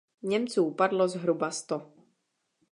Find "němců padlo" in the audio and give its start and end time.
0.23-1.07